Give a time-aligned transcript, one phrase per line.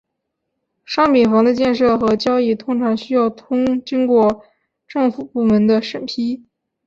[0.83, 3.29] 商品房的建设和交易通常需要
[3.85, 4.43] 经过
[4.87, 6.43] 政府部门的审批。